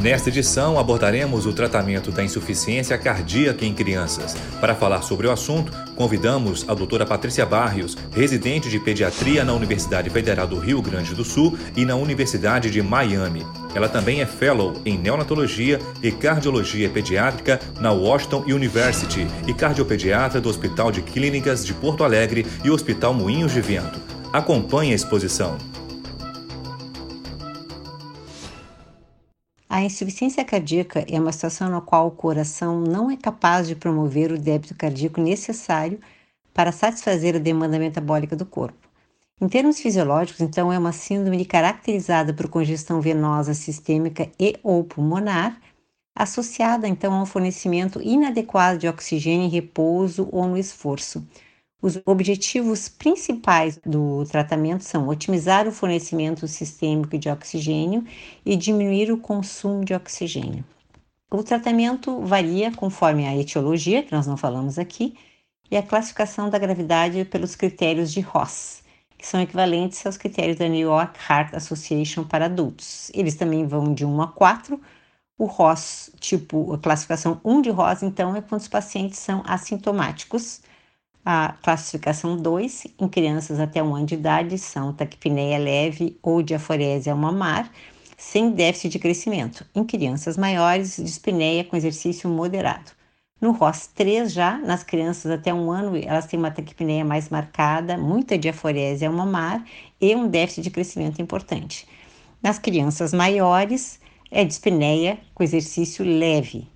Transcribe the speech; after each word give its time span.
Nesta 0.00 0.30
edição, 0.30 0.78
abordaremos 0.78 1.44
o 1.44 1.52
tratamento 1.52 2.10
da 2.10 2.24
insuficiência 2.24 2.96
cardíaca 2.96 3.66
em 3.66 3.74
crianças. 3.74 4.34
Para 4.58 4.74
falar 4.74 5.02
sobre 5.02 5.26
o 5.26 5.30
assunto, 5.30 5.70
convidamos 5.94 6.64
a 6.66 6.72
doutora 6.72 7.04
Patrícia 7.04 7.44
Barrios, 7.44 7.98
residente 8.10 8.70
de 8.70 8.80
pediatria 8.80 9.44
na 9.44 9.52
Universidade 9.52 10.08
Federal 10.08 10.46
do 10.46 10.58
Rio 10.58 10.80
Grande 10.80 11.14
do 11.14 11.22
Sul 11.22 11.54
e 11.76 11.84
na 11.84 11.96
Universidade 11.96 12.70
de 12.70 12.80
Miami. 12.80 13.44
Ela 13.74 13.90
também 13.90 14.22
é 14.22 14.26
fellow 14.26 14.72
em 14.86 14.96
neonatologia 14.96 15.78
e 16.02 16.10
cardiologia 16.10 16.88
pediátrica 16.88 17.60
na 17.78 17.92
Washington 17.92 18.44
University 18.46 19.26
e 19.46 19.52
cardiopediatra 19.52 20.40
do 20.40 20.48
Hospital 20.48 20.90
de 20.90 21.02
Clínicas 21.02 21.62
de 21.62 21.74
Porto 21.74 22.04
Alegre 22.04 22.46
e 22.64 22.70
Hospital 22.70 23.12
Moinhos 23.12 23.52
de 23.52 23.60
Vento. 23.60 24.00
Acompanhe 24.32 24.92
a 24.92 24.96
exposição. 24.96 25.58
A 29.80 29.84
insuficiência 29.84 30.44
cardíaca 30.44 31.06
é 31.08 31.18
uma 31.18 31.32
situação 31.32 31.70
na 31.70 31.80
qual 31.80 32.08
o 32.08 32.10
coração 32.10 32.82
não 32.82 33.10
é 33.10 33.16
capaz 33.16 33.66
de 33.66 33.74
promover 33.74 34.30
o 34.30 34.38
débito 34.38 34.74
cardíaco 34.74 35.22
necessário 35.22 35.98
para 36.52 36.70
satisfazer 36.70 37.34
a 37.34 37.38
demanda 37.38 37.78
metabólica 37.78 38.36
do 38.36 38.44
corpo. 38.44 38.76
Em 39.40 39.48
termos 39.48 39.80
fisiológicos, 39.80 40.42
então, 40.42 40.70
é 40.70 40.78
uma 40.78 40.92
síndrome 40.92 41.46
caracterizada 41.46 42.34
por 42.34 42.46
congestão 42.48 43.00
venosa 43.00 43.54
sistêmica 43.54 44.30
e 44.38 44.54
ou 44.62 44.84
pulmonar, 44.84 45.58
associada 46.14 46.86
então 46.86 47.14
a 47.14 47.22
um 47.22 47.24
fornecimento 47.24 48.02
inadequado 48.02 48.80
de 48.80 48.86
oxigênio 48.86 49.46
em 49.46 49.48
repouso 49.48 50.28
ou 50.30 50.46
no 50.46 50.58
esforço, 50.58 51.26
os 51.82 51.98
objetivos 52.04 52.88
principais 52.88 53.78
do 53.84 54.24
tratamento 54.26 54.84
são 54.84 55.08
otimizar 55.08 55.66
o 55.66 55.72
fornecimento 55.72 56.46
sistêmico 56.46 57.18
de 57.18 57.28
oxigênio 57.28 58.04
e 58.44 58.54
diminuir 58.54 59.10
o 59.10 59.18
consumo 59.18 59.84
de 59.84 59.94
oxigênio. 59.94 60.64
O 61.30 61.42
tratamento 61.42 62.20
varia 62.20 62.72
conforme 62.72 63.26
a 63.26 63.36
etiologia, 63.36 64.02
que 64.02 64.12
nós 64.12 64.26
não 64.26 64.36
falamos 64.36 64.78
aqui, 64.78 65.16
e 65.70 65.76
a 65.76 65.82
classificação 65.82 66.50
da 66.50 66.58
gravidade 66.58 67.24
pelos 67.24 67.54
critérios 67.54 68.12
de 68.12 68.20
Ross, 68.20 68.82
que 69.16 69.26
são 69.26 69.40
equivalentes 69.40 70.04
aos 70.04 70.16
critérios 70.16 70.58
da 70.58 70.68
New 70.68 70.80
York 70.80 71.18
Heart 71.30 71.54
Association 71.54 72.24
para 72.24 72.46
adultos. 72.46 73.10
Eles 73.14 73.36
também 73.36 73.66
vão 73.66 73.94
de 73.94 74.04
1 74.04 74.22
a 74.22 74.28
4. 74.28 74.80
O 75.38 75.46
Ross, 75.46 76.10
tipo, 76.18 76.74
a 76.74 76.78
classificação 76.78 77.40
1 77.44 77.62
de 77.62 77.70
Ross, 77.70 78.02
então, 78.02 78.34
é 78.34 78.42
quando 78.42 78.60
os 78.60 78.68
pacientes 78.68 79.18
são 79.18 79.42
assintomáticos 79.46 80.60
a 81.24 81.54
classificação 81.62 82.36
2, 82.36 82.86
em 82.98 83.08
crianças 83.08 83.60
até 83.60 83.82
um 83.82 83.94
ano 83.94 84.06
de 84.06 84.14
idade, 84.14 84.58
são 84.58 84.92
taquipneia 84.92 85.58
leve 85.58 86.18
ou 86.22 86.42
diaforésia 86.42 87.14
mamar, 87.14 87.70
sem 88.16 88.50
déficit 88.50 88.92
de 88.92 88.98
crescimento. 88.98 89.66
Em 89.74 89.84
crianças 89.84 90.36
maiores, 90.36 90.96
dispneia 90.96 91.64
com 91.64 91.76
exercício 91.76 92.28
moderado. 92.28 92.92
No 93.40 93.52
ROS 93.52 93.86
3 93.86 94.30
já, 94.30 94.58
nas 94.58 94.82
crianças 94.82 95.32
até 95.32 95.52
um 95.52 95.70
ano, 95.70 95.96
elas 95.96 96.26
têm 96.26 96.38
uma 96.38 96.50
taquipneia 96.50 97.04
mais 97.04 97.30
marcada, 97.30 97.96
muita 97.96 98.36
diaforésia 98.36 99.10
mamar 99.10 99.64
e 99.98 100.14
um 100.14 100.28
déficit 100.28 100.64
de 100.64 100.70
crescimento 100.70 101.22
importante. 101.22 101.88
Nas 102.42 102.58
crianças 102.58 103.14
maiores, 103.14 103.98
é 104.30 104.44
dispneia 104.44 105.18
com 105.34 105.42
exercício 105.42 106.04
leve. 106.04 106.68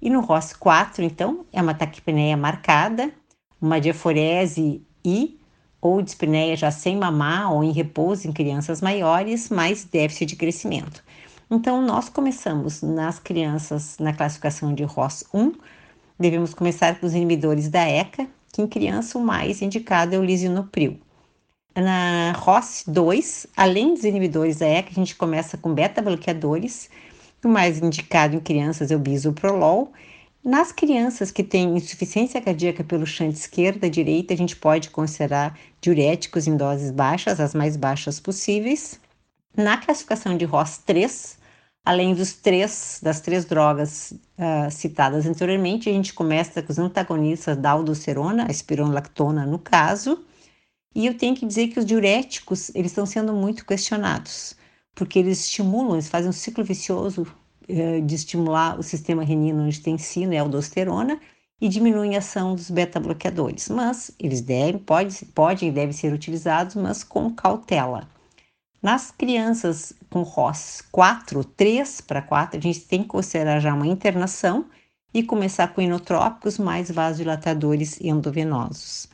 E 0.00 0.08
no 0.08 0.20
ROS 0.20 0.52
4, 0.52 1.02
então, 1.04 1.46
é 1.52 1.60
uma 1.60 1.74
taquipneia 1.74 2.36
marcada, 2.36 3.10
uma 3.60 3.80
diaforese 3.80 4.82
e 5.04 5.38
ou 5.80 6.02
dispneia 6.02 6.56
já 6.56 6.70
sem 6.70 6.96
mamar 6.96 7.52
ou 7.52 7.64
em 7.64 7.72
repouso 7.72 8.28
em 8.28 8.32
crianças 8.32 8.80
maiores, 8.80 9.48
mais 9.48 9.84
déficit 9.84 10.26
de 10.26 10.36
crescimento. 10.36 11.02
Então, 11.50 11.82
nós 11.82 12.08
começamos 12.08 12.82
nas 12.82 13.18
crianças 13.18 13.96
na 13.98 14.12
classificação 14.12 14.74
de 14.74 14.84
ROS 14.84 15.24
1, 15.34 15.52
devemos 16.18 16.54
começar 16.54 17.00
com 17.00 17.06
os 17.06 17.14
inibidores 17.14 17.68
da 17.68 17.88
ECA, 17.88 18.28
que 18.52 18.62
em 18.62 18.66
criança 18.66 19.18
o 19.18 19.24
mais 19.24 19.62
indicado 19.62 20.14
é 20.14 20.18
o 20.18 20.24
lisinopril. 20.24 21.00
Na 21.74 22.32
ROS 22.32 22.84
2, 22.86 23.46
além 23.56 23.94
dos 23.94 24.04
inibidores 24.04 24.58
da 24.58 24.66
ECA, 24.66 24.90
a 24.90 24.94
gente 24.94 25.16
começa 25.16 25.56
com 25.56 25.72
beta-bloqueadores, 25.72 26.90
o 27.42 27.48
mais 27.48 27.80
indicado 27.80 28.36
em 28.36 28.40
crianças 28.40 28.90
é 28.90 28.96
o 28.96 28.98
bisoprolol, 28.98 29.92
nas 30.42 30.72
crianças 30.72 31.30
que 31.30 31.44
têm 31.44 31.76
insuficiência 31.76 32.40
cardíaca 32.40 32.82
pelo 32.82 33.06
chante 33.06 33.36
esquerda 33.36 33.86
e 33.86 33.90
direita, 33.90 34.32
a 34.32 34.36
gente 34.36 34.56
pode 34.56 34.88
considerar 34.88 35.58
diuréticos 35.80 36.46
em 36.46 36.56
doses 36.56 36.90
baixas, 36.90 37.38
as 37.38 37.54
mais 37.54 37.76
baixas 37.76 38.18
possíveis. 38.18 38.98
Na 39.54 39.76
classificação 39.76 40.38
de 40.38 40.46
ROS 40.46 40.78
3, 40.78 41.38
além 41.84 42.14
dos 42.14 42.32
três, 42.32 43.00
das 43.02 43.20
três 43.20 43.44
drogas 43.44 44.12
uh, 44.12 44.70
citadas 44.70 45.26
anteriormente, 45.26 45.90
a 45.90 45.92
gente 45.92 46.14
começa 46.14 46.62
com 46.62 46.72
os 46.72 46.78
antagonistas 46.78 47.58
da 47.58 47.72
aldosterona, 47.72 48.46
a 48.48 48.50
espironolactona 48.50 49.44
no 49.44 49.58
caso, 49.58 50.24
e 50.94 51.06
eu 51.06 51.16
tenho 51.16 51.36
que 51.36 51.46
dizer 51.46 51.68
que 51.68 51.78
os 51.78 51.84
diuréticos, 51.84 52.74
eles 52.74 52.92
estão 52.92 53.04
sendo 53.04 53.34
muito 53.34 53.66
questionados, 53.66 54.56
porque 54.94 55.18
eles 55.18 55.40
estimulam, 55.40 55.94
eles 55.94 56.08
fazem 56.08 56.30
um 56.30 56.32
ciclo 56.32 56.64
vicioso 56.64 57.26
de 58.04 58.14
estimular 58.14 58.78
o 58.78 58.82
sistema 58.82 59.22
renino-angiotensina 59.24 60.34
e 60.34 60.38
aldosterona 60.38 61.20
e 61.60 61.68
diminuem 61.68 62.16
a 62.16 62.18
ação 62.18 62.54
dos 62.54 62.70
beta-bloqueadores. 62.70 63.68
Mas 63.68 64.10
eles 64.18 64.40
devem, 64.40 64.80
pode, 64.80 65.24
podem 65.26 65.68
e 65.68 65.72
devem 65.72 65.92
ser 65.92 66.12
utilizados, 66.12 66.74
mas 66.74 67.04
com 67.04 67.30
cautela. 67.30 68.08
Nas 68.82 69.10
crianças 69.10 69.92
com 70.08 70.22
ROS 70.22 70.82
4, 70.90 71.44
3 71.44 72.00
para 72.00 72.22
4, 72.22 72.58
a 72.58 72.62
gente 72.62 72.80
tem 72.80 73.02
que 73.02 73.08
considerar 73.08 73.60
já 73.60 73.74
uma 73.74 73.86
internação 73.86 74.66
e 75.12 75.22
começar 75.22 75.68
com 75.74 75.82
inotrópicos 75.82 76.56
mais 76.56 76.90
vasodilatadores 76.90 78.00
endovenosos. 78.00 79.08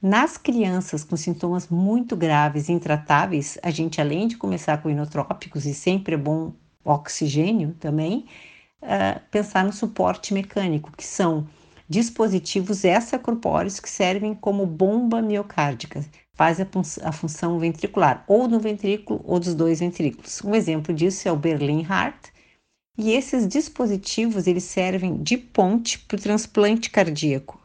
Nas 0.00 0.36
crianças 0.36 1.02
com 1.02 1.16
sintomas 1.16 1.66
muito 1.66 2.16
graves 2.16 2.68
e 2.68 2.72
intratáveis, 2.72 3.58
a 3.60 3.70
gente 3.70 4.00
além 4.00 4.28
de 4.28 4.36
começar 4.36 4.80
com 4.80 4.88
inotrópicos, 4.88 5.66
e 5.66 5.74
sempre 5.74 6.14
é 6.14 6.18
bom 6.18 6.52
oxigênio 6.88 7.74
também, 7.78 8.26
uh, 8.82 9.20
pensar 9.30 9.64
no 9.64 9.72
suporte 9.72 10.32
mecânico, 10.32 10.92
que 10.96 11.04
são 11.04 11.46
dispositivos 11.88 12.84
extracorpóreos 12.84 13.80
que 13.80 13.88
servem 13.88 14.34
como 14.34 14.66
bomba 14.66 15.22
miocárdica, 15.22 16.04
faz 16.34 16.60
a, 16.60 16.66
a, 17.02 17.12
função 17.12 17.58
ventricular, 17.58 18.24
ou 18.28 18.46
no 18.46 18.60
ventrículo 18.60 19.20
ou 19.24 19.40
dos 19.40 19.54
dois 19.54 19.80
ventrículos. 19.80 20.42
Um 20.42 20.54
exemplo 20.54 20.94
disso 20.94 21.26
é 21.26 21.32
o 21.32 21.36
Berlin 21.36 21.82
Heart, 21.82 22.28
e 22.96 23.12
esses 23.12 23.46
dispositivos 23.46 24.46
eles 24.46 24.64
servem 24.64 25.22
de 25.22 25.38
ponte 25.38 25.98
para 26.00 26.16
o 26.16 26.20
transplante 26.20 26.90
cardíaco, 26.90 27.60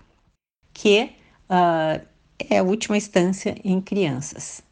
que 0.73 1.11
uh, 1.49 2.05
é 2.39 2.59
a 2.59 2.63
última 2.63 2.95
instância 2.97 3.55
em 3.63 3.81
crianças. 3.81 4.63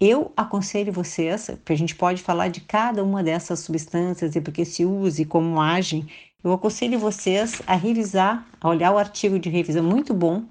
Eu 0.00 0.32
aconselho 0.34 0.92
vocês, 0.92 1.46
porque 1.48 1.74
a 1.74 1.76
gente 1.76 1.94
pode 1.94 2.22
falar 2.22 2.48
de 2.48 2.62
cada 2.62 3.04
uma 3.04 3.22
dessas 3.22 3.60
substâncias 3.60 4.34
e 4.34 4.40
porque 4.40 4.64
se 4.64 4.82
usa 4.84 5.20
e 5.20 5.26
como 5.26 5.60
agem, 5.60 6.08
eu 6.42 6.52
aconselho 6.54 6.98
vocês 6.98 7.60
a 7.66 7.74
revisar, 7.76 8.46
a 8.58 8.68
olhar 8.68 8.92
o 8.92 8.98
artigo 8.98 9.38
de 9.38 9.50
revisão 9.50 9.82
muito 9.84 10.14
bom 10.14 10.46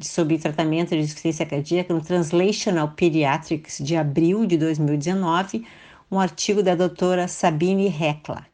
sobre 0.00 0.38
tratamento 0.38 0.90
de 0.90 1.00
insuficiência 1.00 1.44
cardíaca 1.44 1.92
no 1.92 2.00
Translational 2.00 2.92
Pediatrics 2.92 3.78
de 3.84 3.96
abril 3.96 4.46
de 4.46 4.56
2019, 4.56 5.66
um 6.10 6.18
artigo 6.18 6.62
da 6.62 6.74
doutora 6.74 7.28
Sabine 7.28 7.88
Hekla. 7.88 8.46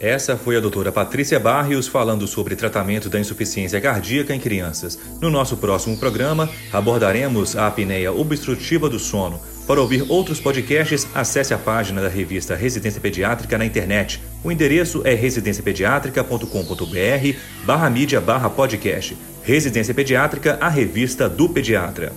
Essa 0.00 0.36
foi 0.36 0.56
a 0.56 0.60
doutora 0.60 0.90
Patrícia 0.90 1.38
Barrios 1.38 1.86
falando 1.86 2.26
sobre 2.26 2.56
tratamento 2.56 3.08
da 3.08 3.20
insuficiência 3.20 3.80
cardíaca 3.80 4.34
em 4.34 4.40
crianças. 4.40 4.98
No 5.20 5.30
nosso 5.30 5.56
próximo 5.56 5.96
programa, 5.96 6.50
abordaremos 6.72 7.56
a 7.56 7.68
apneia 7.68 8.12
obstrutiva 8.12 8.88
do 8.88 8.98
sono. 8.98 9.40
Para 9.66 9.80
ouvir 9.80 10.04
outros 10.08 10.40
podcasts, 10.40 11.06
acesse 11.14 11.54
a 11.54 11.58
página 11.58 12.02
da 12.02 12.08
revista 12.08 12.54
Residência 12.54 13.00
Pediátrica 13.00 13.56
na 13.56 13.64
internet. 13.64 14.22
O 14.42 14.52
endereço 14.52 15.00
é 15.04 15.14
residenciapediatrica.com.br 15.14 17.38
barra 17.64 17.88
mídia 17.88 18.20
barra 18.20 18.50
podcast. 18.50 19.16
Residência 19.42 19.94
Pediátrica, 19.94 20.58
a 20.60 20.68
revista 20.68 21.28
do 21.28 21.48
pediatra. 21.48 22.12